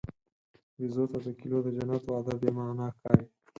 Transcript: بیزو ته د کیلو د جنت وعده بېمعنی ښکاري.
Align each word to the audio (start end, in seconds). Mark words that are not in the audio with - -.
بیزو 0.77 1.03
ته 1.11 1.17
د 1.25 1.27
کیلو 1.39 1.57
د 1.63 1.67
جنت 1.77 2.03
وعده 2.05 2.33
بېمعنی 2.41 2.87
ښکاري. 2.95 3.25